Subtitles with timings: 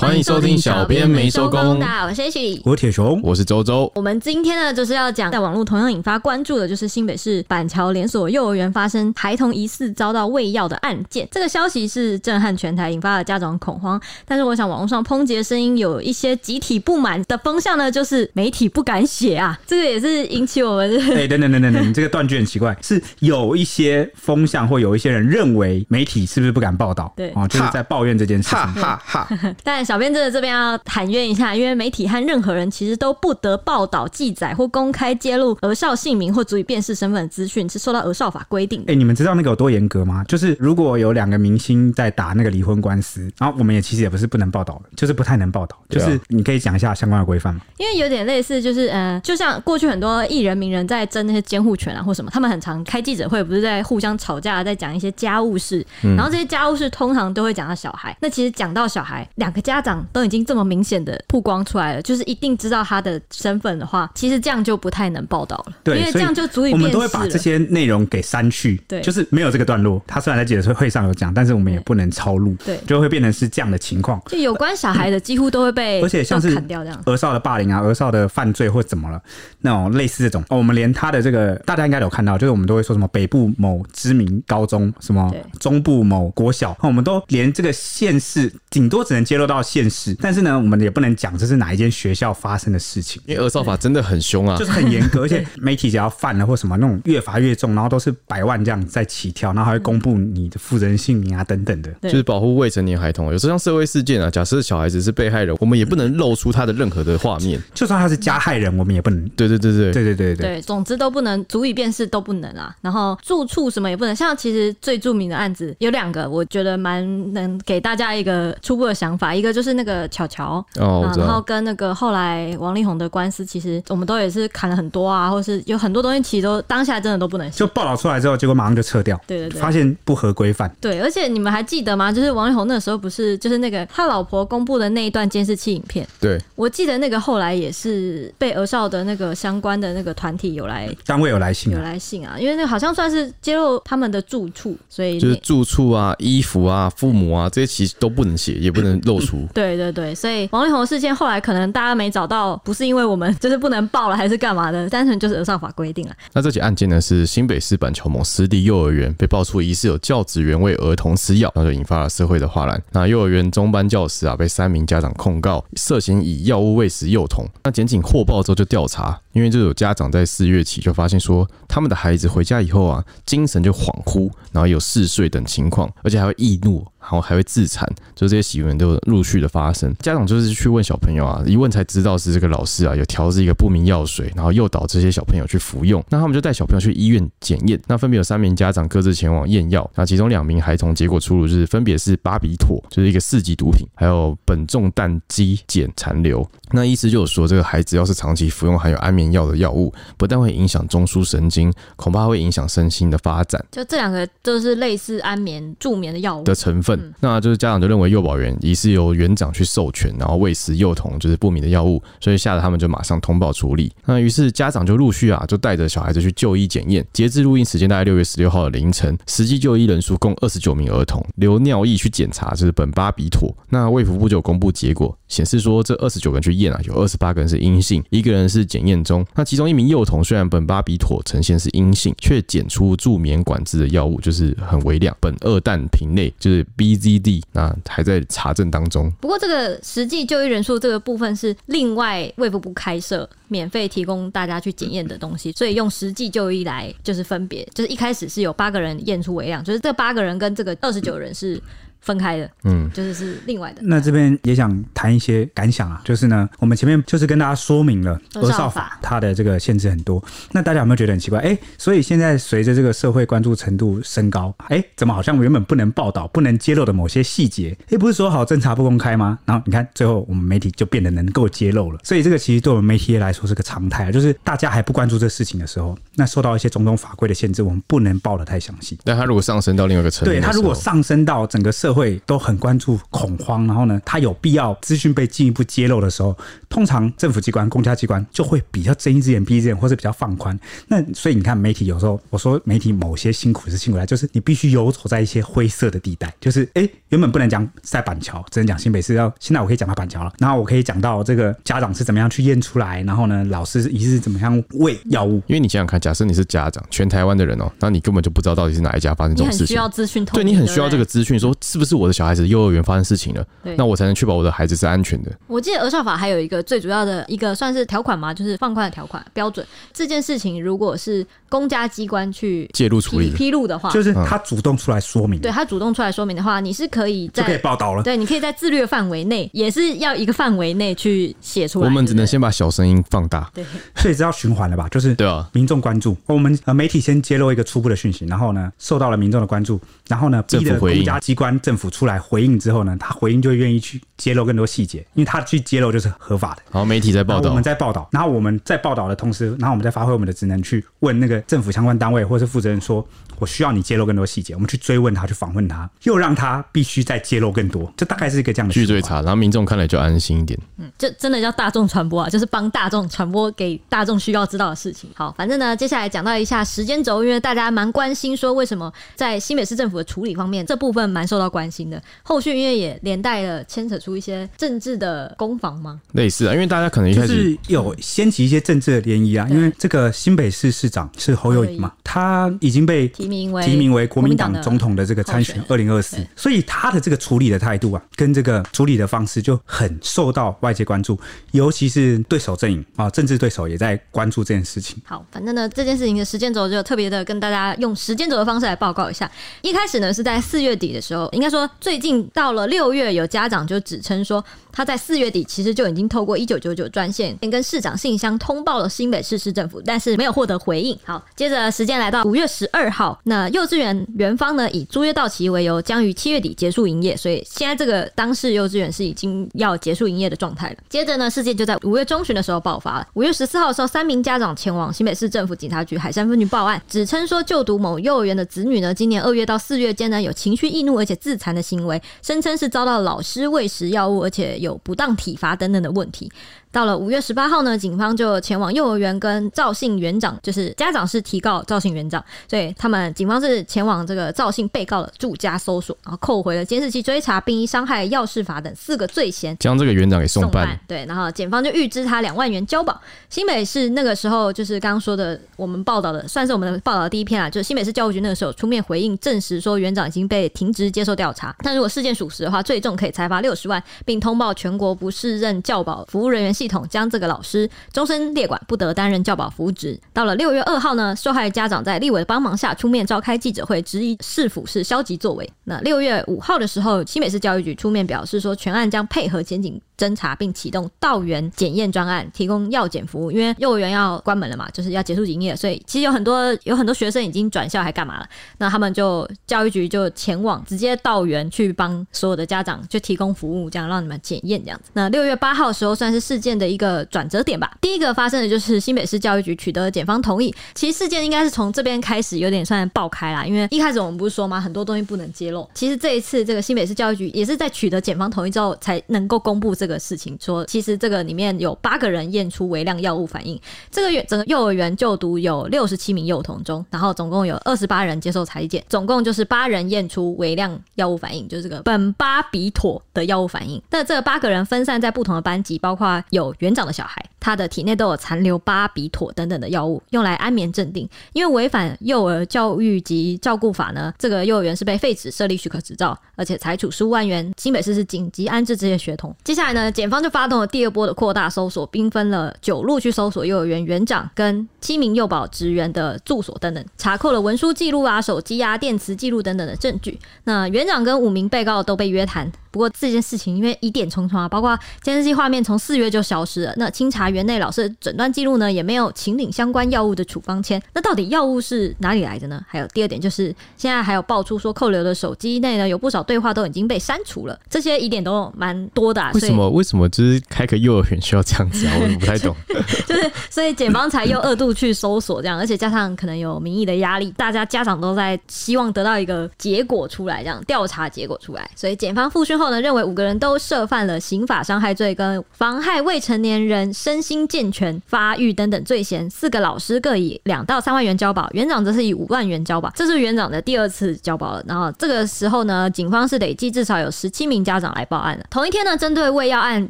[0.00, 1.78] 欢迎收听小编没收工。
[1.78, 3.92] 大家好，我是 H，我是铁雄，我是周周。
[3.94, 11.28] 我们今天呢，就是要讲在网络同样引发关注的，就是新北市板桥连锁幼儿园发生孩童疑似遭到喂药的案件。
[11.30, 14.00] 这个消息是震撼全台，引发了家长恐慌。
[14.24, 19.60] 但是，我想网络上抨击的声音有一些集体不满的风向呢，就是媒体不敢写啊。
[19.66, 20.98] 这个也是引起我们。
[21.12, 27.12] 哎、欸，等等等等等，你这个断句很奇怪，是有一些风向或有一些人认为媒体是不是不敢报道？
[27.14, 28.58] 对，哦，就是在抱怨这件事情。
[28.58, 29.54] 哈哈哈。
[29.62, 38.92] 但小编真的这边要喊冤一下，因为媒体和任何人其实都不得报道、记载或公开揭露儿少姓名或足以辨识身份的资讯，是受到儿少法规定的。
[38.92, 40.22] 哎、欸，你们知道那个有多严格吗？
[40.28, 45.76] 就是如果有两个明星在打那个离婚官司，然后我们也其实也不是不能报道的，就是不太能报道。
[45.88, 47.60] 就是你可以讲一下相关的规范吗？
[47.76, 55.84] 因为有点类似，就是呃，就像过去很多艺人名人在争那些监护权啊或什么，他们很常开记者会，不是在互相吵架，在讲一些家务事。
[56.00, 58.16] 然后这些家务事通常都会讲到小孩。
[58.20, 65.72] 那其实讲到小孩，两个家长都已经这么明显的曝光出来了，就是一定知道他的身份的话，其实这样就不太能报道了。
[65.82, 66.72] 对，因为这样就足以。
[66.72, 68.80] 我们都会把这些内容给删去。
[68.86, 70.02] 对，就是没有这个段落。
[70.06, 72.56] 他虽然在记者会上有讲，但是我们也不能抄录。
[72.64, 74.20] 对，就会变成是这样的情况。
[74.26, 77.00] 就有关小孩的几乎都会被，而且像是砍掉这样。
[77.06, 79.20] 儿少的霸凌啊，儿少的犯罪或怎么了，
[79.60, 103.30] 那种类似这种，哦，我们连他的这个大家应该有看到，就是我们都会说什么北部某知名高中，什么中部某国小，我们都连这个县市顶多只能揭露到县市，但是呢，我们也不能讲这是哪一间学校发生的事情，因为儿少法真的很凶啊，就是很严格， 而且媒体只要犯了或什么那种越罚越重，然后都是百万这样在起跳，然后还会公布你的负责人姓名啊等等的，就是保护未成年孩童。
[103.30, 109.28] 有时候像社会事件啊，假设小孩子是被害人，我们也不能露出他的任何的画面，就算他是加害人，我们也不能。
[109.30, 109.92] 对对对对。
[109.92, 110.46] 对对对对。
[110.56, 112.74] 对，总之都不能足以辨识都不能啊。
[112.80, 130.70] 然后住处什么也不能，像其实最著名的案子有两个，我觉得蛮能给大家一个初步的想法，一个就是那个巧巧哦，然后跟那个后来王力宏的官司，其实我们都也是砍了很多啊，或是有很多东西其实都当下真的都不能写，就报道出来之后，结果马上就撤掉，对对对，发现不合规范。
[130.80, 132.10] 对，而且你们还记得吗？
[132.12, 149.46] 就是王力宏那时候不是就是那个他老婆公布的那一段监视器影片，对，我记得那个后来也是被俄少的那个相关的那个团体有来单位有来信，有来信啊，因为那个好像算是揭露他们的住处，所以就是住处啊、衣服啊、父母啊这些其实都不能写，也不能露出。
[149.52, 154.88] 对对对，所以王力宏事件后来可能大家没找到，不是因为我们 就是不能报了，还是干嘛的？
[154.88, 156.14] 单纯就是儿少法规定了。
[156.32, 162.80] 那这起案件呢，是新北市板桥某私立幼儿园被爆出疑似有教职员为儿童施药，然后就引发了社会的哗然。
[162.92, 167.46] 那幼儿园中班教师啊，被三名家长控告涉嫌以药物喂食幼童。
[167.64, 176.86] 那检警获报之后就调查，因为就有家长在四月起就发现说，他们的孩子回家以后啊，精神就恍惚，然后有嗜睡等情况，而且还会易怒。
[177.00, 179.92] 然后还会自残，就这些行为都陆续的发生。
[180.00, 186.04] 家长就是去问小朋友啊，一问才知道是这个老师啊有调制一个不明药水，然后诱导这些小朋友去服用。
[186.08, 196.46] 那他们就带小朋友去医院检验，那分别有三名家长各自前往验药，那其中两名孩童结果出炉，就是分别是巴比妥，就是一个四级毒品，还有苯重氮基碱残留。
[196.70, 203.64] 那医师就有说，这个孩子要是长期服用含有安眠药的药物，不但会影响中枢神经，恐怕会影响身心的发展。
[203.72, 206.89] 就这两个都是类似安眠助眠的药物的成分。
[206.96, 213.92] 嗯、那就是家长就认为幼保员疑似由园长去授权，然后喂食幼童就是不明的药物，所以吓得他们就马上通报处理。
[214.04, 217.04] 那于是家长就陆续啊，就带着小孩子去就医检验。
[217.12, 223.54] 截至录音时间大概六月十六号的凌晨，实际就医人数共二十九名儿童，留尿液去检查就是苯巴比妥。
[223.68, 229.24] 那卫福部就公布结果，显示说这二十九个人去验啊，有二十八个人是阴性，一个人是检验中。
[229.34, 239.12] 那其中一名幼童虽然苯巴比妥呈现是阴性，却检出助眠管制的药物就是很微量，苯二氮平类就是 BZD，那还在查证当中。
[239.20, 251.60] 不过这个实际就医人数这个部分是另外卫福部开设免费提供大家去检验的东西，所以用实际就医来就是分别，就是一开始是有八个人验出微量，就是这八个人跟这个二十九人是。
[252.00, 253.82] 分开的，嗯，就是是另外的。
[253.82, 260.22] 那这边也想谈一些感想啊，就是呢，我们前面就是跟大家说明了儿少法它的这个限制很多。
[260.52, 261.38] 那大家有没有觉得很奇怪？
[261.40, 269.38] 哎，所以现在随着这个社会关注程度升高，哎，怎么好像原本不能报道、不能揭露的某些细节，哎，不是说好侦查不公开吗？
[269.44, 271.98] 然后你看，最后我们媒体就变得能够揭露了。
[272.02, 278.98] 所以这个其实对我们媒体来说是个常态，就是大家还不关注这事情的时候，那受到一些种种法规的限制，我们不能报得太详细。
[279.02, 286.36] 但他如果上升到另外一个层面，对他如果上升到整个社会都很关注恐慌，然后呢，他有必要资讯被进一步揭露的时候，
[286.68, 290.58] 通常政府机关、公家机关就会比较睁一只眼闭一只眼，或是比较放宽。
[290.88, 305.40] 那所以你看，媒体有时候我说媒体某些辛苦是辛苦在，就是你必须游走在一些灰色的地带，就是哎、欸，原本不能讲在板桥，只能讲新北市，要现在我可以讲到板桥了，然后我可以讲到这个家长是怎么样去验出来，然后呢，老师疑似怎么样喂药物。
[305.46, 313.46] 因为你想想看，假设你是家长，全台湾的人哦、喔，那你根本就不知道到底是哪一家发生这种事情，需要资讯，对你很需要这个资讯，说是不是我的小孩子幼儿园发生事情了，
[313.76, 315.30] 那我才能确保我的孩子是安全的。
[315.46, 319.64] 我记得儿少法还有一个最主要的一个算是条款嘛，就是放宽的条款标准。
[319.92, 328.02] 这件事情如果是公家机关去介入处理披露的话，就是他主动出来说明，对他主动出来说明的话，你是可以在就可以报道了。
[328.02, 331.86] 对，你可以在自律范围内，也是要一个范围内去写出来。
[331.86, 333.64] 我们只能先把小声音放大，对，
[333.94, 334.88] 所以这要循环了吧？
[334.88, 346.62] 就是对啊，民众关注，我们呃媒体先揭露一个初步的讯息，然后呢，受到了民众的关注，然后呢，逼着国家机关政府出来回应之后呢，他回应就愿意去揭露更多细节，因为他去揭露就是合法的。
[346.72, 353.06] 然后媒体在报道，我们在报道，然后我们在报道的同时，然后我们在发挥我们的职能去问那个政府相关单位或是负责人说，
[353.38, 360.58] 我需要你揭露更多细节，我们去追问他，去访问他，又让他必须再揭露更多，这大概是一个这样的去追查，然后民众看了就安心一点。
[360.78, 365.10] 嗯，这真的叫大众传播啊，就是帮大众传播给大众需要知道的事情。
[365.14, 371.98] 好，反正呢，接下来讲到一下时间轴，因为大家蛮关心说为什么在新北市政府的处理方面这部分蛮受到关心的。
[372.22, 375.98] 后续因为也连带了牵扯出一些政治的攻防吗？
[376.12, 391.18] 类似啊，因为大家可能一开始就是有掀起一些政治的涟漪啊，因为这个新北市市长是侯友宜嘛，他已经被提名为提名为国民党总统的这个参选二零二四，所以他的这个处理的态度啊，跟这个处理的方式就很受到外界关注，
[391.52, 394.98] 尤其是对手阵营啊，政治对手也在关注这件事情。
[395.06, 399.30] 好，反正呢，这件事情的时间轴就特别的跟大家用时间轴的方式来报告一下。
[399.62, 404.44] 一开始呢是在四月底的时候，应该说最近到了六月，有家长就指称说。
[404.72, 410.96] 他在四月底其实就已经透过一九九九专线跟市长信箱通报了新北市市政府，但是没有获得回应。
[411.04, 420.76] 好，接着时间来到五月十二号，那幼稚园园方呢以租约到期为由，将于七月底结束营业，所以现在这个当事幼稚园是已经要结束营业的状态了。
[420.88, 423.08] 接着呢，事件就在五月中旬的时候爆发了。
[423.14, 436.32] 五月十四号的时候，三名家长前往新北市政府警察局海山分局报案，指称说就读某幼儿园的子女呢，今年二月到四月间呢有情绪易怒而且自残的行为，声称是遭到老师喂食药物，而且有不当体罚等等的问题。
[436.72, 450.50] 到了五月十八号呢，警方就前往幼儿园跟赵姓园长，就是家长是提告赵姓园长，所以他们警方是前往这个赵姓被告的住家搜索，然后扣回了监视器追查，并以伤害要事法等四个罪嫌将这个园长给送办。
[450.52, 450.80] 送办。
[450.86, 453.00] 对，然后检方就预支他两万元交保。
[453.28, 461.54] 新北市那个时候就是刚刚说的，我们报道的算是我们的报道的第一篇啊，就是新北市教育局那个时候出面回应，证实说园长已经被停职接受调查。
[461.62, 470.00] 但如果事件属实的话，最重可以裁罚六十万，并通报全国不适任教保服务人员系统，将这个老师终身列管，不得担任教保服务职。
[470.14, 475.46] 到了六月二号呢，受害家长在立委的帮忙下出面召开记者会，质疑市府是消极作为。
[475.64, 483.30] 那六月五号的时候，新北市教育局出面表示说，全案将配合检警侦查，并启动道园检验专案，提供药检服务。
[483.30, 488.26] 因为幼儿园要关门了嘛，就是要结束营业，所以其实有很多有很多学生已经转校还干嘛了。
[488.56, 494.90] 那他们就教育局就前往直接道园去帮所有的家长就提供服务，这样让你们检验这样子。
[494.94, 497.70] 那六月八号的时候，算是事件的一个转折点吧。
[497.80, 500.54] 第一个发生的就是新北市教育局取得检方同意。
[500.74, 504.60] 其实事件应该是从这边开始有点算爆开啦，因为一开始我们不是说吗？
[504.60, 505.68] 很多东西不能揭露。
[505.74, 513.60] 其实这一次这个新北市教育局也是在取得检方同意之后才能够公布这个个事情，说其实这个里面有八个人验出微量药物反应。
[513.90, 523.82] 这个整个幼儿园就读有六十七名幼童中，然后总共有二十八人接受裁剪，总共就是八人验出微量药物反应，就是这个苯巴比妥的药物反应。
[523.90, 527.24] 那这八个人分散在不同的班级，包括有园长的小孩。
[527.40, 531.08] 他的体内都有残留巴比妥等等的药物，用来安眠镇定。
[531.32, 537.50] 因为违反幼儿教育及照顾法呢，这个幼儿园是被废止设立许可执照，而且裁处十五万元。
[537.56, 539.34] 新北市是紧急安置这些学童。
[539.42, 550.18] 接下来呢，检方就发动了第二波的扩大搜索，兵分了九路去搜索幼儿园园长跟七名幼保职员的住所等等，查扣了文书记录啊、手机啊、电磁记录等等的证据。
[550.44, 552.50] 那园长跟五名被告都被约谈。
[552.72, 557.29] 不过这件事情因为疑点重重啊，包括监视器画面从四月就消失了，那清查。
[557.30, 560.80] 园内老师的诊断记录呢，也没有请领相关药物的处方签。
[560.92, 562.62] 那到底药物是哪里来的呢？
[562.66, 569.30] 还有第二点就是，现在还有爆出说扣留的手机内呢，有不少对话都已经被删除了，这些疑点都蛮多的啊。
[569.34, 569.68] 为什么？
[569.70, 571.94] 为什么就是开个幼儿园需要这样子啊？
[572.00, 572.54] 我不太懂。
[573.06, 581.70] 就是所以检方才又二度去搜索这样，而且加上可能有民意的压力，大家家长都在希望得到一个结果出来，这样调查结果出来。
[581.74, 589.28] 所以检方复讯后呢，认为五个人都涉犯了刑法伤害罪跟妨害未成年人身心健全发育等等罪嫌。
[589.30, 592.90] 四个老师各以两到三万元交保，园长则是以五万元交保。
[592.94, 594.64] 这是园长的第二次交保了。
[594.66, 598.44] 然后这个时候呢，警方是累计至少有十七名家长来报案了。
[598.50, 599.86] 同一天呢，针对未要案，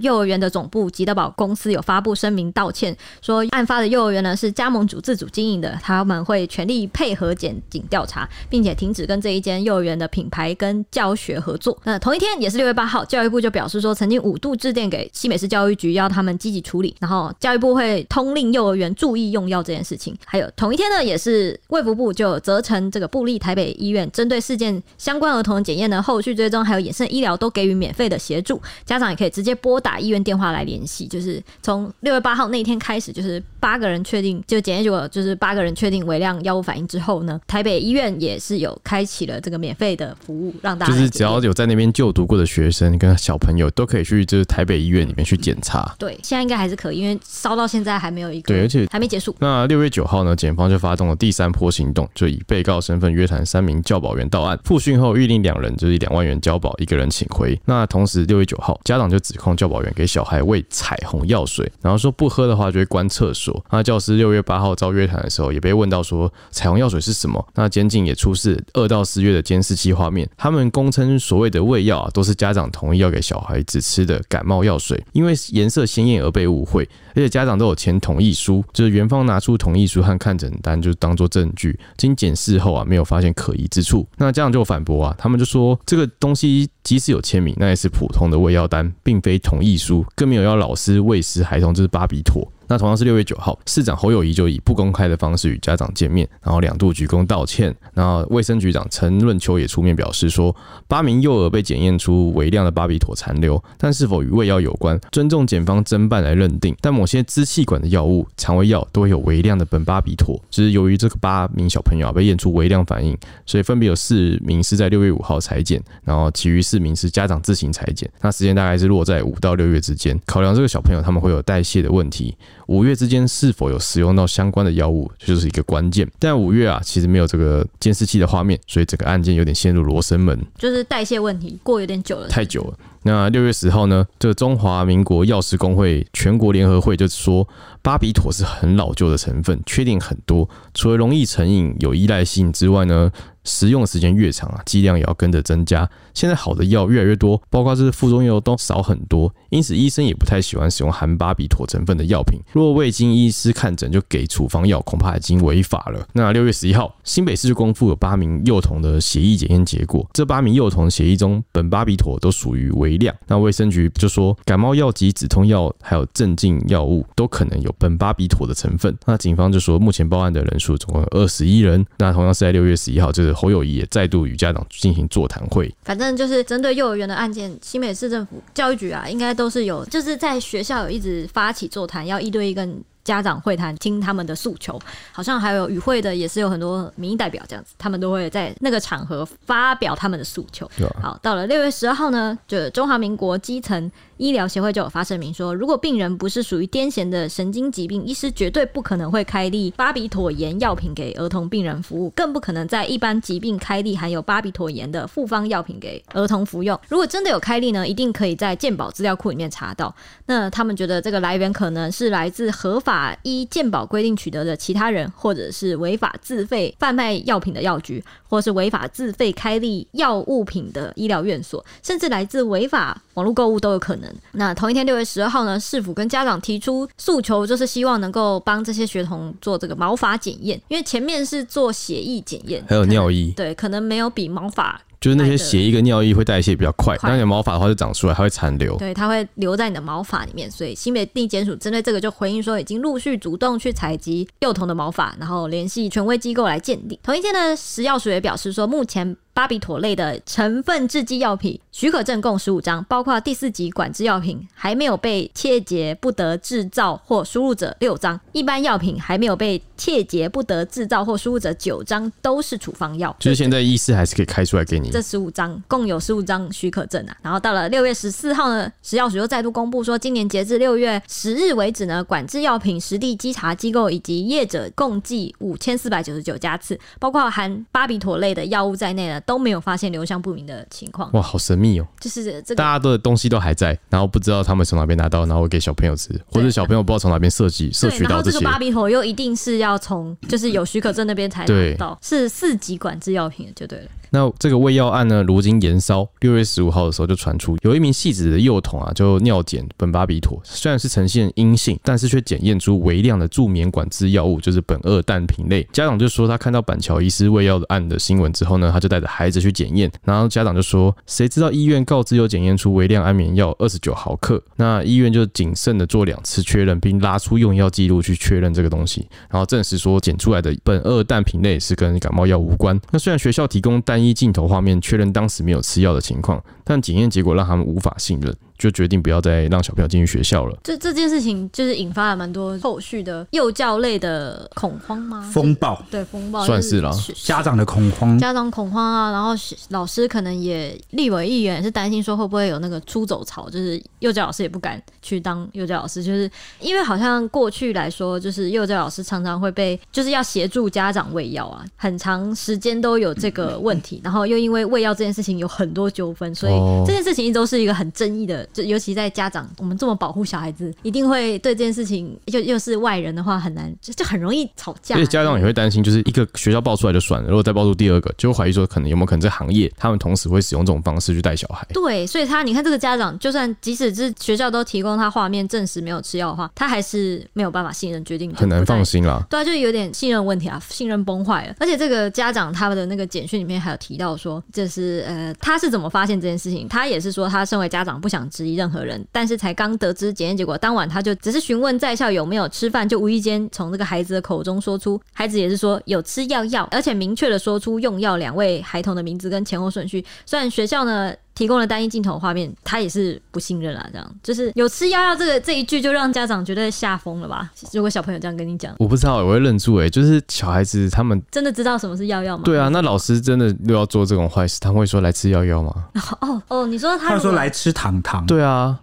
[0.00, 11.76] 幼儿园的总部吉德堡公司有发布声明道歉，说案发的幼儿园呢是加盟主自主经营的，他们会全力配合检警调查，并且停止跟这一间幼儿园的品牌跟教学合作。
[11.84, 20.16] 那同一天也是六月八号，教育部就表示说，曾经五度致电给新北市教育局，要他们积极处理，然后教育部会通令幼儿园注意用药这件事情。
[20.24, 31.06] 还有同一天呢，也是卫福部就责成这个部立台北医院，针对事件相关儿童的检验呢，后续追踪还有衍生医疗都给予免费的协助，家长也可以直接拨打医院电话来联系。
[31.06, 45.94] 就是从六月八号那天开始，就是八个人确定就检验结果，就是八个人确定微量药物反应之后呢，台北医院也是有开启了这个免费的服务，让大家就是只要有在那边就读过的学生跟小朋友都可以去，就是台北医院里面去检查。
[45.98, 49.34] 对，现在应该还是可以，因为烧到现在还没有一个对，而且还没结束。
[49.38, 57.58] 那六月九号呢，检方就发动了第三波行动，就以被告身份约谈三名教保员到案，复讯后预定两人就是两万元交保，一个人请回。
[57.64, 63.64] 那同时六月九号，家长就指控教保员给小孩喂彩虹药水，然后说不喝的话就会关厕所。
[63.70, 67.44] 那教师六月八号遭约谈的时候，也被问到说彩虹药水是什么？
[67.54, 84.06] 那监警也出示二到四月的监视器画面，他们供称所谓的喂药啊，都是家长同意要给小孩子吃的感冒药水，因为颜色鲜艳而被误会，而且家长都有签同意书，就是园方拿出同意书和看诊单就当做证据，经检视后啊，没有发现可疑之处。
[84.16, 92.46] 那家长就反驳啊，他们就说这个东西即使有签名，那也是普通的喂药单，并非同意书，更没有要老师喂食孩童，这是巴比妥。
[92.70, 97.74] 那同样是六月九号，市长侯友宜就以不公开的方式与家长见面，然后两度鞠躬道歉。
[97.92, 100.54] 然后卫生局长陈润秋也出面表示说，
[100.86, 106.72] 八名幼儿被检验出微量的巴比妥残留，但是否与胃药有关，尊重检方侦办来认定。
[106.80, 118.08] 但某些支气管的药物、肠胃药都会有微量的苯巴比妥，只是由于这个八名小朋友被验出微量反应，所以分别有四名是在六月五号裁检，然后其余四名是家长自行裁检。
[118.20, 120.16] 那时间大概是落在五到六月之间。
[120.24, 122.36] 考量这个小朋友他们会有代谢的问题。
[122.70, 126.08] 五月之间是否有使用到相关的药物，就是一个关键。
[126.20, 132.74] 但五月啊，其实没有这个监视器的画面，所以整个案件有点陷入罗生门，就是代谢问题过有点久了，太久了。
[133.02, 137.48] 那六月十号呢，这个中华民国药师公会全国联合会就说，
[137.82, 143.10] 巴比妥是很老旧的成分，缺点很多，除了容易成瘾、有依赖性之外呢。
[143.42, 145.88] 使用的时间越长啊，剂量也要跟着增加。
[146.12, 152.38] 现在好的药越来越多，包括这是副作用都少很多，因此医生也不太喜欢使用含巴比妥成分的药品。
[152.52, 156.06] 若未经医师看诊就给处方药，恐怕已经违法了。
[156.12, 163.16] 那六月十一号，新北市就公布有八名幼童的血液检验结果，这八名幼童血液中苯巴比妥都属于微量。
[163.26, 168.96] 那卫生局就说，感冒药及止痛药还有镇静药物都可能有苯巴比妥的成分。
[169.06, 171.84] 那警方就说，目前报案的人数总共有二十一人。
[171.98, 173.30] 那同样是在六月十一号，就是。
[173.40, 184.78] 侯友谊也再度与家长进行座谈会，反正就是针对幼儿园的案件，新北市政府教育局啊，应该都是有，就是在学校有一直发起座谈，要一对一跟家长会谈，听他们的诉求。
[185.10, 190.70] 好像还有与会的也是有很多民意代表这样子，他们都会在那个场合发表他们的诉求。
[191.00, 193.90] 好，到了六月十二号呢，就中华民国基层。
[194.20, 206.78] 医疗协会就有发声明说，如果病人不是属于癫痫的神经疾病，医师绝对不可能会开立巴比妥盐药品给儿童病人服务，更不可能在一般疾病开立含有巴比妥盐的复方药品给儿童服用。
[206.90, 209.94] 如果真的有开立呢，一定可以在健保资料库里面查到。
[210.26, 224.09] 那他们觉得这个来源可能是来自合法依健保规定取得的其他人，或者是违法自费贩卖药品的药局，或是违法自费开立药物品的医疗院所，甚至来自违法网络购物都有可能。
[224.32, 240.50] 那同一天六月十二号呢，市府跟家长提出诉求，就是希望能够帮这些学童做这个毛发检验，因为前面是做血液检验，还有尿液，对，可能没有比毛发就是那些血液跟尿液会代谢比较快，那你的毛发的话就长出来，它会残留，对，它会留在你的毛发里面。
[240.50, 246.98] 所以新北地检署针对这个就回应说，已经陆续主动去采集幼童的毛发，然后联系权威机构来鉴定。
[247.02, 249.16] 同一天呢，食药署也表示说，目前。
[249.40, 263.16] 巴比妥类的成分制剂药品许可证共十五张，包括第四级管制药品还没有被切结不得制造或输入者六张，一般药品还没有被切结不得制造或输入者九张，都是处方药。
[263.18, 264.90] 就是现在医师还是可以开出来给你。
[264.90, 267.16] 这十五张共有十五张许可证啊。
[267.22, 279.18] 然后到了六月十四号呢，食药署又再度公布说，今年截至六月十日为止呢，管制药品实地稽查机构以及业者共计五千四百九十九家次，包括含巴比妥类的药物在内呢。
[279.30, 281.08] 都没有发现流向不明的情况。
[281.12, 281.86] 哇，好神秘哦！
[282.00, 288.38] 就是这个，大家的东西都还在，然后不知道他们从哪边拿到，然后给小朋友吃，或者小朋友不知道从哪边设计摄取到这些。
[288.40, 293.84] 这个芭比火又一定是要从就是有许可证那边才拿到，是四级管制药品就对了。
[294.10, 305.62] 那这个喂药案呢，如今延烧，六月十五号的时候就传出，有一名戏子的幼童啊，就尿检苯巴比妥，虽然是呈现阴性，但是却检验出微量的助眠管制药物，就是苯二氮平类。
[305.72, 322.78] 家长就说，他看到板桥医师喂药的案的新闻之后呢，他就带着孩子去检验，然后家长就说，谁知道医院告知有检验出微量安眠药二十九毫克，那医院就谨慎的做两次确认，并拉出用药记录去确认这个东西，然后证实说检出来的苯二氮平类是跟感冒药无关。
[322.90, 328.34] 那虽然学校提供单一镜头画面确认当时没有吃药的情况，但检验结果让他们无法信任。
[328.60, 330.54] 就决定不要再让小朋友进去学校了。
[330.62, 335.26] 这这件事情就是引发了蛮多后续的幼教类的恐慌吗？
[335.32, 336.94] 风暴，对，风暴算是了。
[337.24, 339.32] 家长的恐慌，家长恐慌啊，然后
[339.70, 356.52] 老师可能也立为议员是担心说会不会有那个出走潮，就是幼教老师也不敢去当幼教老师，就是因为好像过去来说，就是幼教老师常常会被就是要协助家长喂药啊，很长时间都有这个问题，然后又因为喂药这件事情有很多纠纷，所以
[356.86, 358.46] 这件事情一直都是一个很争议的。
[358.52, 364.94] 就尤其在家长，我们这么保护小孩子，一定会对这件事情，又又是外人的话，很难，就就很容易吵架。
[364.94, 371.66] 所以家长也会担心，就是一个学校爆出来就算了，如果再爆出第二个，就会怀疑说，可能有没有可能这行业他们同时会使用这种方式去带小孩。
[371.72, 379.24] 对，所以他你看这个家长，就算即使是学校都提供他画面证实没有吃药的话，他还是没有办法信任决定，很难放心啦。
[379.30, 381.54] 对啊，就有点信任问题啊，信任崩坏了。
[381.58, 386.68] 而且这个家长他们的那个简讯里面还有提到说，就是呃，他是怎么发现这件事情？
[386.68, 388.80] 他也是说，他身为家长不想质疑任何。
[388.80, 400.02] 人，但是才刚得知检验结果，当晚他就只是询问在校有没有吃饭，就无意间从这个孩子的口中说出，孩子也是说有吃药药，而且明确的说出用药两位孩童的名字跟前后顺序。
[400.24, 403.88] 虽然学校呢提供了单一镜头画面，他也是不信任啊。
[403.90, 407.50] 这样就是有吃药药这个这一句就让家长觉得吓疯了吧？
[407.72, 412.42] 如果小朋友这样跟你讲，我不知道，我会愣住哎、欸，就是小孩子他们真的知道什么是药药吗？
[412.44, 415.72] 对啊，那老师真的又要做这种坏事，他会说来吃药药吗？
[416.20, 418.78] 哦哦，你说他，他说来吃糖糖，对啊。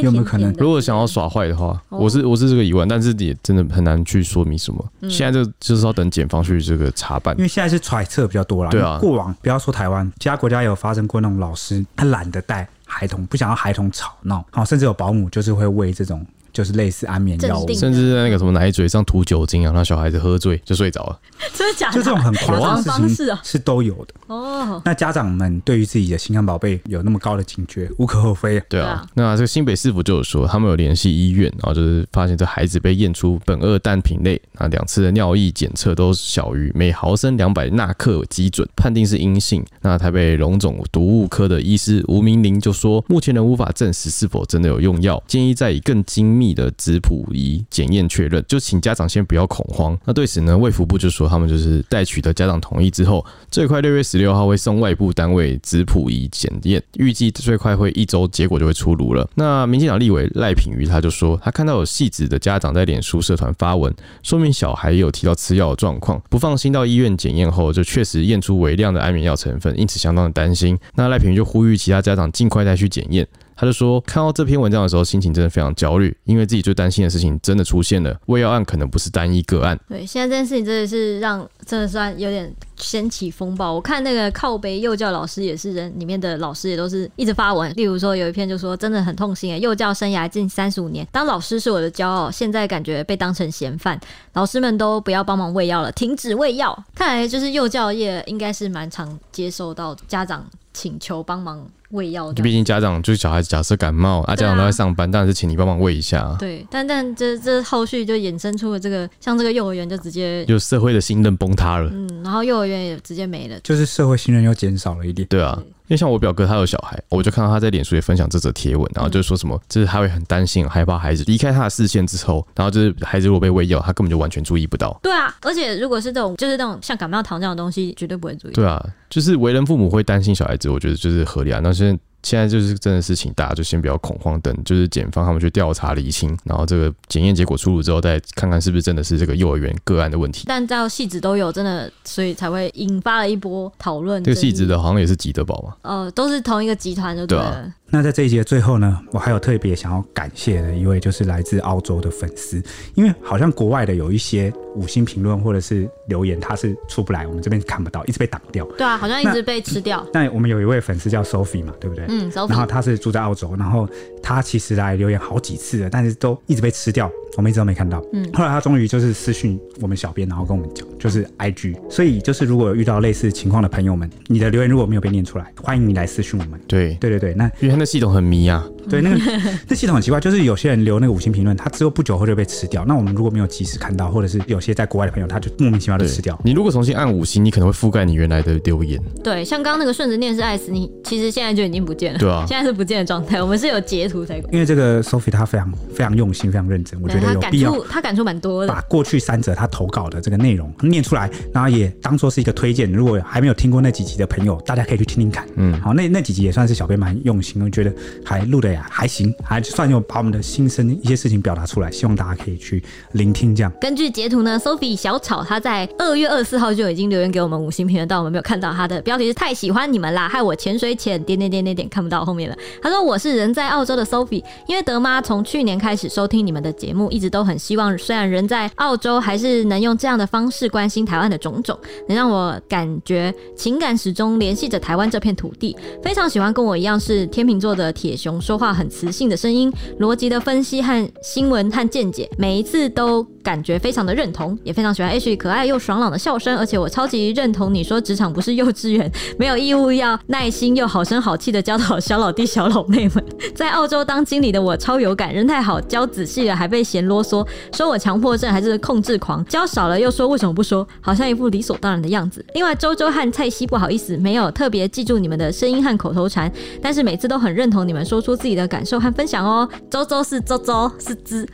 [0.00, 0.52] 有没有可能？
[0.54, 4.84] 如果想要耍坏的话，我是我是这个疑问，但是也真的很难去说明什么。
[5.08, 8.70] 现在就就是要等检方去这个查办，因为现在是揣测比较多了。
[8.70, 16.24] 对啊，过往不要说台湾，其他国家有发生过那种老师他懒得带孩童，不想要孩童吵闹，好，甚至有保姆就是会为这种。
[16.52, 21.18] 就是类似安眠药物，甚至在那个什么奶嘴上涂酒精啊，让小孩子喝醉就睡着了。
[21.54, 21.96] 真的假的？
[21.96, 24.14] 就这种很夸张的方式啊，是都有的。
[24.26, 28.62] 哦，那家长们对于自己的心肝宝贝有那么高的警觉，无可厚非。
[28.68, 39.64] 对啊，那这个新北市府就有说，他们有联系医院，然后就是发现这孩子被验出苯二氮平类，那两次的尿液检测都小于每毫升两百纳克基准，判定是阴性。
[39.80, 46.41] 那台北荣总毒物科的医师吴明玲就说，目前仍无法证实是否真的有用药，建议再以更精密。
[46.42, 49.96] 密的质谱仪检验确认，就请家长先不要恐慌。
[50.04, 59.28] 那对此呢，卫福部就说他们就是待取得家长同意之后，最快六月十六号会送外部单位质谱仪检验，预计最快会一周结果就会出炉了。
[59.36, 70.78] 那民进党立委赖品妤他就说，他看到有戏子的家长在脸书社团发文，说明小孩有提到吃药的状况，不放心到医院检验后，就确实验出微量的安眠药成分，因此相当的担心。
[70.94, 73.26] 那赖品妤就呼吁其他家长尽快再去检验。
[73.56, 78.18] 他就说，看到这篇文章的时候，心情真的非常焦虑，因为自己最担心的事情真的出现了。
[78.26, 79.78] 喂药案可能不是单一个案。
[79.88, 83.72] 对，现在这件事情真的是让真的算有点掀起风暴。
[83.72, 87.72] 我看那个靠北幼教老师也是人里面的老师，也都是一直发文。
[87.76, 94.00] 例如说有一篇就说，真的很痛心诶，幼教生涯近三十五年，当老师是我的骄傲，现在感觉被当成嫌犯。
[94.32, 96.84] 老师们都不要帮忙喂药了，停止喂药。
[96.94, 101.64] 看来就是幼教业应该是蛮常接受到家长请求帮忙。
[101.92, 102.32] 喂药。
[102.34, 106.36] 就毕竟家长就是小孩子，假设感冒啊，家长都在上班，当然是请你帮忙喂一下。
[106.38, 111.88] 对，但但这这后续就衍生出了这个，像这个幼儿园就直接就社会的信任崩塌了。
[111.92, 115.26] 嗯，然后幼儿园也直接没了，就是社会信任又减少了一点。
[115.28, 115.58] 对啊。
[115.81, 124.98] 因为像我表哥他有小孩，我就看到他在脸书也分享这则贴文，然后就说什么，就是他会很担心、害怕孩子离开他的视线之后，然后就是孩子如果被喂药，他根本就完全注意不到。
[125.02, 128.52] 对啊，而且如果是这种就是那种像感冒糖这样的东西，绝对不会注意。
[128.52, 131.60] 对啊，就是为人父母会担心小孩子，我觉得就是合理啊。
[131.62, 131.98] 那现在。
[132.22, 140.44] 现在就是真的事情，大家就先不要恐慌，等就是检方他们去调查厘清，然后这个检验结果出炉之后，再看看是不是真的是这个幼儿园个案的问题。
[140.46, 144.22] 但到细致都有，真的，所以才会引发了一波讨论。
[144.22, 145.74] 这个细致的好像也是吉德堡嘛？
[145.82, 147.50] 哦、呃，都是同一个集团，就对了。
[147.50, 147.74] 对啊。
[147.94, 152.60] 那在这一集的最后呢，我还有特别想要感谢的一位，就是来自澳洲的粉丝，
[152.94, 158.64] 因为好像国外的有一些五星评论或者是留言，它是出不来，我们这边看不到，一直被挡掉。
[158.78, 160.02] 对啊，好像一直被吃掉。
[160.14, 162.06] 那我们有一位粉丝叫 Sophie 嘛，对不对？
[162.08, 162.48] 嗯，Sophie。
[162.48, 163.86] 然后他是住在澳洲，然后
[164.22, 167.12] 他其实来留言好几次了，但是都一直被吃掉。
[167.36, 176.60] 我们一直都没看到，嗯，后来他终于就是私讯我们小编，然后跟我们讲，就是 IG，所以就是如果有遇到类似情况的朋友们，你的留言如果没有被念出来，欢迎你来私讯我们。
[176.66, 179.18] 对，对对对，那因为他那系统很迷啊，对，那个
[179.68, 182.84] 那系统很奇怪，就是有些人留那个五星评论，他之后不久后就被吃掉。
[182.86, 186.38] 那我们如果没有及时看到，或者是有些在国外的朋友，他就莫名其妙的吃掉。
[186.44, 189.00] 你如果重新按五星，你可能会覆盖你原来的留言。
[189.24, 192.18] 对，像刚刚那个顺着念是爱死，你其实现在就已经不见了。
[192.18, 193.42] 对啊，现在是不见的状态。
[193.42, 194.36] 我们是有截图才。
[194.50, 197.72] 因为这个 Sophie 她非常非常用心，非常认真，我觉得有必要。
[198.02, 202.90] 感触蛮多的，把过去三者他投稿的这个内容念出来，然后也当做是一个推荐。
[202.90, 205.46] 如果还没有听过那几集的朋友，大家可以去听听看。
[205.54, 212.82] 嗯，好，那那几集也算是小编蛮用心，我觉得还录的呀还行，还算有把我们的心声一些事情表达出来，希望大家可以去
[213.12, 213.54] 聆听。
[213.54, 222.56] 这样，根据截图呢，Sophie 小草他在二月二十四号就已经留言给我们五星评论，但我们没有看到他的标题是太喜欢你们啦，害我潜水潜点点点点点看不到后面了。
[222.82, 235.76] 他说我是人在澳洲的 Sophie，因为德妈从去年开始收听你们的节目，一直都很希望，虽然人在澳洲还是能用这样的方式关心台湾的种种，能让我感觉情感始终联系着台湾这片土地。
[236.02, 246.56] 非常喜欢跟我一样是天秤座的铁熊说话很磁性的声音，逻辑的分析和新闻和见解，每一次都感觉非常的认同，也非常喜欢 H 可爱又爽朗的笑声。
[246.56, 253.22] 而且我超级认同你说职场不是幼稚园，没有义务要耐心又好声好气的教导小老弟小老妹们。
[253.54, 258.62] 在澳洲当经理的我超有感，人太好，教仔细了还被嫌啰嗦，说我强迫症还。
[258.62, 262.46] 是控制狂，教少了又说为什么不说，好像一副理所当然的样子。
[262.54, 266.48] 另外，周周和蔡西不好意思，没有特别记住你们的声音和口头禅，
[266.80, 269.68] 但是每次都很认同你们说出自己的感受和分享哦。
[269.90, 271.44] 周周是周周是之，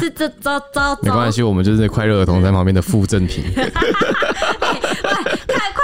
[0.00, 0.80] 是这 周周。
[1.02, 3.44] 没关系，我们就是快乐儿童在旁边的附赠品。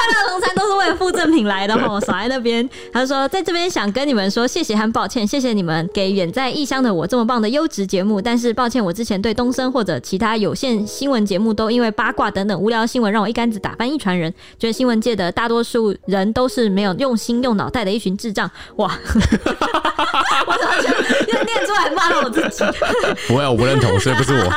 [0.07, 2.69] 快乐龙餐都是为了附赠品来的吼，少在那边。
[2.93, 8.21] 他说，在这边想跟你们说谢谢和抱歉，谢谢你们给远在异乡的我这么棒的优质节目。
[8.21, 18.49] 但是抱歉，我之前对东升或者其他有线新闻节目都因为八卦等等无聊新闻，让我一竿子打翻一船人，觉得新闻界的大多数人都是没有用心用脑袋的一群智障。
[18.77, 18.97] 哇！
[20.47, 20.89] 我怎么就
[21.33, 22.65] 又念出来骂了我自己？
[23.27, 24.53] 不会，我不认同，所以不是我。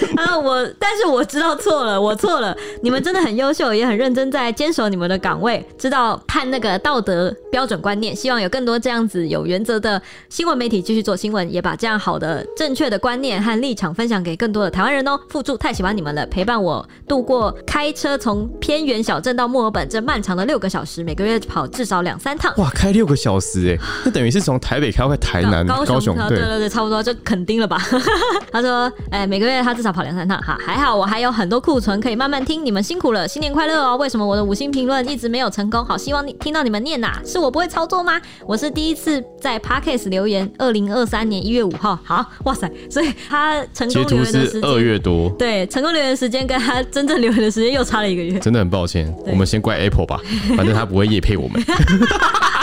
[0.21, 2.55] 啊，我但是我知道错了，我错了。
[2.83, 8.15] 你们真的很优秀，也很认真在坚守你们的岗位，知道判那个道德标准观念。
[8.15, 15.19] 希望有更多这样子有原则的新闻媒体继续做新闻，也把这样好的正确的观念和立场分享给更多的台湾人哦。
[15.29, 22.53] 附注太喜欢你们了，陪伴我度过开车从偏远小镇到墨尔本这漫长的六个小时，每个月跑至少两三趟。
[22.57, 27.81] 哇，开六个小时哎，那等于是从台北开到台南、高雄，高雄对对对，差不多就垦丁了吧？
[28.51, 32.65] 他说，哎，每个月他至少跑两三趟哈，还好我还有很多库存可以慢慢听。
[32.65, 33.97] 你们辛苦了，新年快乐哦！
[33.97, 35.83] 为什么我的五星评论一直没有成功？
[35.83, 38.21] 好希望你听到你们念呐、啊，是我不会操作吗？
[38.45, 50.19] 我是第一次在 Podcast 留言，二零二三年一月五号，好哇塞，所以他成功留言的时间二月多，对，成功留言时间跟他真正留言的时间又差了一个月，真的很抱歉，我们先怪 Apple 吧，
[50.55, 51.61] 反正他不会夜配我们。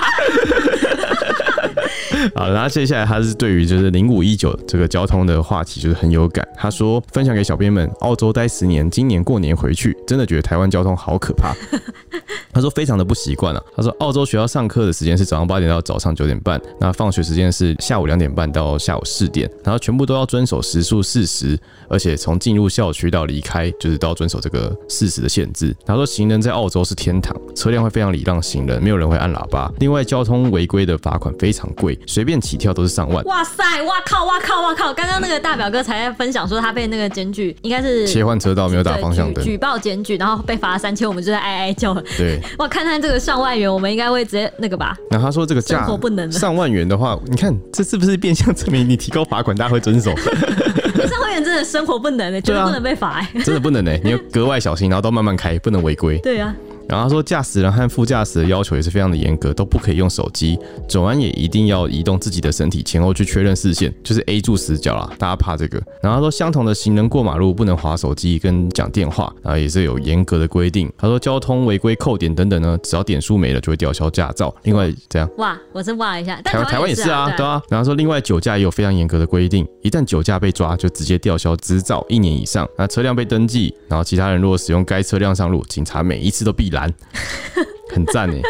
[2.35, 6.47] 好，然后接下来他是对于就是零五一九这个交通的话题就是很有感。
[6.57, 11.55] 他说分享给小编们，澳洲待十年，今年过年回去，真的觉得台湾交通好可怕。
[12.53, 13.63] 他说非常的不习惯啊。
[13.77, 25.75] 他说澳洲学校上课的时间是早上八点到早上九点半，那放学时间是下午两点半到下午四点，然后全部都要遵守时速四十，而且从进入校区到离开就是都要遵守这个四十的限制。
[25.87, 29.73] 他说行人在澳洲是天堂，车辆会非常礼让行人，没有人会按喇叭。
[29.79, 31.97] 另外交通违规的罚款非常贵。
[32.09, 33.23] 随便起跳都是上万！
[33.27, 33.83] 哇塞！
[33.83, 34.25] 哇靠！
[34.25, 34.63] 哇靠！
[34.63, 34.95] 哇靠！
[34.95, 41.93] 刚刚那个大表哥才在分享说他被那个检举，应该是切换车道没有打方向灯，举报检举，然后被罚了三千，我们就在哀哀叫。
[41.93, 44.97] 对，对， 哇，看看这个上万元，我们应该会直接那个吧？
[45.11, 50.17] 那他说这个价生活不能上万元的话，你看这是不是变相证明你提高罚款，大家会遵守？
[51.07, 56.17] 上万元真的生活不能的，绝对不能被罚，真的不能哎，你要格外小心，然后都慢慢开，不能违规。
[56.19, 56.55] 对啊。
[56.89, 60.59] 然后他说，驾驶人和副驾驶的要求也是非常的严格，都不可以用手机。
[60.89, 65.79] 走完也一定要移动自己的身体前后去确认视线，就是 A 柱死角啦，大家怕这个。
[66.03, 70.91] 然后他说，相同的行人过马路不能划手机跟讲电话，然后也是有严格的规定。
[70.97, 74.55] 他说，交通违规扣点等等呢，只要点数没了就会吊销驾照。
[74.63, 77.61] 另外这样，哇，我是哇一下，台湾台湾也是啊，对啊。
[77.69, 82.67] 然后说，另外酒驾也有非常严格的规定，一旦酒驾被抓，就直接吊销执照一年以上。
[82.79, 86.95] 那车辆被登记，然后其他人如果使用该车辆上路，警察每一次都必拦。
[87.91, 88.41] 很赞哎，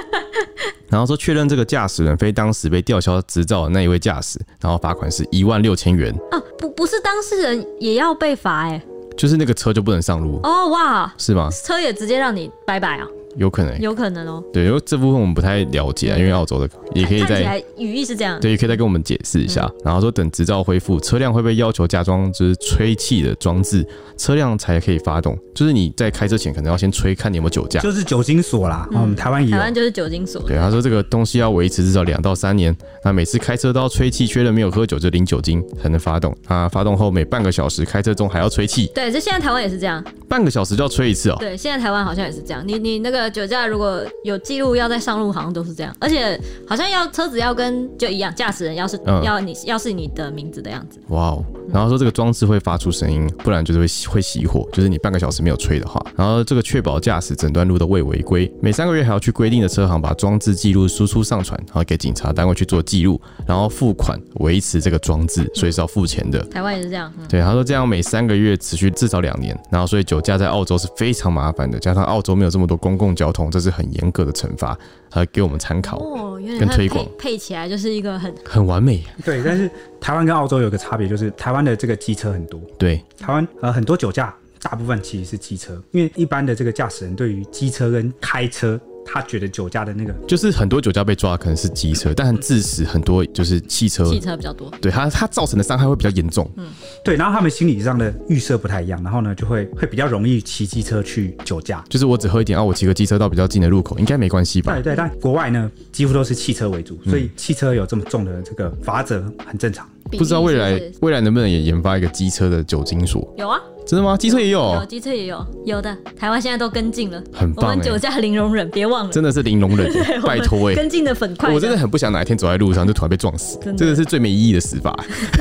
[0.89, 8.83] 然后说确认这个驾驶人非当时被吊销执照的那一位驾驶，然后罚款是一万六千元啊，不不是当事人也要被罚哎，
[9.17, 11.49] 就是那个车就不能上路哦哇，是吗？
[11.65, 13.07] 车也直接让你拜拜啊。
[13.37, 14.43] 有可能，有可能哦。
[14.53, 19.63] 对，因为这部分我们不太了解啊，因为澳洲的也可以在语义是这样，对，也可以再跟我们解释一下。
[19.63, 25.39] 嗯、然后说等执照恢复，车辆会被要求加装就是吹气的装置，车辆才可以发动。
[25.55, 28.89] 就是你在开车前可能要先吹，看你有没有酒驾，就是酒精锁啦。
[28.93, 30.43] 嗯，台湾也有，台湾就是酒精锁。
[30.43, 32.75] 对，他说这个东西要维持至少两到三年，
[33.05, 36.37] 那每次开车都要吹气，确认没有喝酒就零酒精才能发动。
[36.47, 38.87] 啊，发动后每半个小时开车中还要吹气。
[38.95, 41.37] 对，这现在台湾也是这样，半个小时就要吹一次哦。
[41.41, 42.63] 对，现在台湾好像也是这样。
[42.67, 51.01] 你你那个酒驾如果有记录要在上路，好像都是这样，而且好像要车子要跟就一样，驾驶人要是、嗯、要你要是你的名字的样子。
[51.09, 51.45] 哇哦！
[51.73, 56.05] 然后说这个装置会发出声音，不然就是会会熄火，就是你半个小时没有吹的话。
[56.17, 66.41] 然后这个确保驾驶整段路都未违规，每三个月还要去规定的车行把装置记录输出上传，然后给警察单位去做记录，然后付款维持这个装置，所以是要付钱的。
[66.45, 67.13] 台湾也是这样。
[67.19, 74.77] 嗯、对，他说这样每三个月持续至少两年，然后所以酒驾在澳洲是非常麻烦的，加上澳洲没有这么多公共交通，这是很严格的惩罚。
[75.11, 79.05] 还给我们参考哦，跟推广配起来就是一个很很完美。
[79.25, 79.69] 对，但是
[80.01, 82.61] 台湾跟澳洲有个差别， 就是台湾的这个机车很多。
[82.79, 88.81] 对，台湾呃很多酒驾，大部分其实是机车，因为一般的这个驾驶人对于机车跟开车。
[89.11, 94.71] 他觉得酒驾的那个，就是很多酒驾被抓可能是机车，但致死很多就是汽车，汽车比较多。
[94.83, 96.49] 对，他他造成的伤害会比较严重。
[96.57, 96.67] 嗯，
[97.03, 97.17] 对。
[97.17, 101.83] 然后他们心理上的预设不太一样，然后呢就会会比较容易骑机车去酒驾。
[101.89, 104.75] 就是我只喝一点啊，我骑个机车到比较近的路口应该没关系吧？
[104.75, 109.89] 对对，但国外呢几乎都是汽车为主，所以汽车有这么重的这个罚则很正常。
[110.13, 113.35] 不知道未来未来能不能也研发一个机车的酒精锁？
[113.39, 113.59] 有啊。
[113.89, 114.15] 真的吗？
[114.19, 115.97] 机车也有，有机车也有，有的。
[116.15, 117.71] 台湾现在都跟进了，很棒。
[117.71, 119.91] 我们酒驾零容忍，别忘了，真的是零容忍，
[120.23, 121.51] 拜托哎，跟进的粉快。
[121.51, 124.95] 我真的很不想哪一天走在路上就突然被撞死，真的是最没意义的死法。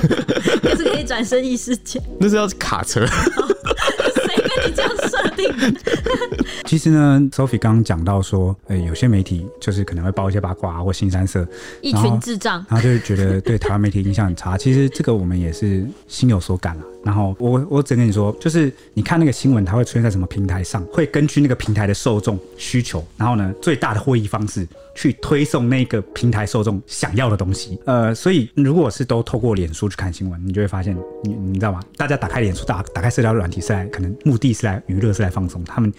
[0.64, 3.06] 那是可以转身异世界， 那是要卡车。
[3.06, 5.52] 谁跟你这样设定？
[6.68, 11.48] 其实呢，Sophie 刚刚讲到说，哎、欸，有些媒体就是可能会报一些八卦或新三色，
[11.82, 14.58] 一群智障，然后就觉得对台湾媒体印象很差。
[14.60, 16.84] 其实这个我们也是心有所感了。
[17.06, 27.80] 然后我我只跟你说，就是你看那个新闻，它会出现在什么平台上，会根据那个平台的受众需求，然后呢，最大的获益方式去推送那个平台受众想要的东西。
[27.86, 31.80] 呃，所以如果是都透过脸书去看新闻，你就会发现，你你知道吗？
[31.96, 35.94] 大家打开脸书，打打开社交软体是来可能目的是来娱乐，是来放松，他们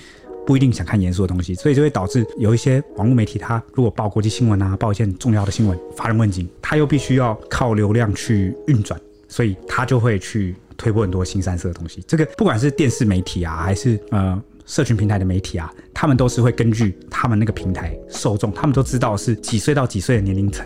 [0.48, 10.56] 不一定想看严肃的东西，所以就会导致有一些网络媒体，它如果报国际新闻啊，报一件重要的新闻，发人问津，它又必须要靠流量去运转，所以它就会去。
[10.78, 20.64] 推播很多新三色的东西，这个不管是电视媒体啊，还是呃社群平台的媒体啊，他们都是会根据他们那个平台受众，他们都知道是几岁到几岁的年龄层，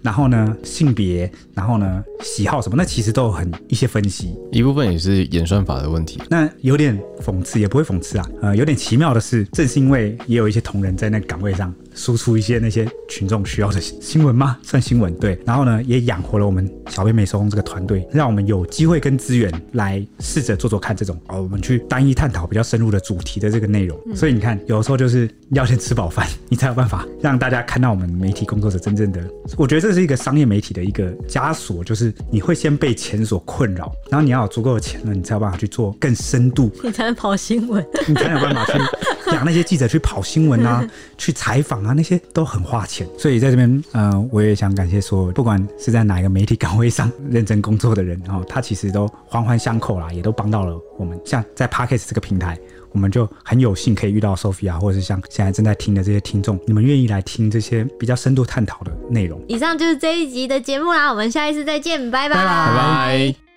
[0.00, 6.22] 然后呢性别，然后呢喜好什么，那其实都有很一些分析，一部分也是演算法的问题。
[6.28, 11.74] 那有点讽刺，也不会讽刺啊，呃，有点奇妙的是，正是因为也有一些同仁在那个岗位上。
[11.92, 14.56] 输出一些那些群众需要的新闻吗？
[14.62, 15.36] 算新闻，对。
[15.44, 24.00] 然后呢，也养活了我们小编美收工这个团队，让我们有机会跟资源来试着做做看这种哦，我们去单一探讨比较深入的主题的这个内容。
[24.06, 29.20] 嗯、所以你看，有的时候就是要先吃饱饭，你才有办法让大家看到我们媒体工作者真正的。
[29.56, 38.78] 我觉得这是一个商业媒体的一个枷锁，就是你会先被钱所困扰，然后你要有足够的钱了，你才有办法去做更深度， 你才能跑新闻，你才有办法去
[39.34, 40.86] 养那些记者去跑新闻啊，
[41.18, 41.92] 去采访啊。
[41.92, 51.20] 那些都很花钱，所以在这边，呃，我也想感谢说，不管是在哪一个媒体岗位上认真工作的人，然后他其实都环环相扣啦，也都帮到了我们。
[51.24, 52.58] 像在 Parkes 这个平台，
[52.92, 59.40] 我们就很有幸可以遇到 Sophia，或者是像现在正在听的这些听众，你们愿意来听这些比较深度探讨的内容。
[59.48, 62.46] 以上就是这一集的节目啦，我们下一次再见，拜拜，拜拜。
[62.46, 63.49] 拜拜。